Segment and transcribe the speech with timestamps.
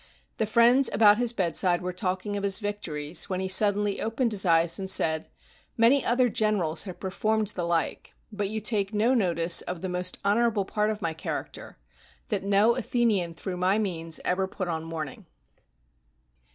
[0.37, 4.47] The friends about his bedside were talking of his victories, when he suddenly opened his
[4.47, 5.27] eyes and said,"
[5.77, 10.17] Many other generals have performed the like; but you take no notice of the most
[10.25, 11.77] honorable part of my character,
[12.29, 15.27] that no Athenian through my means ever put on mourning."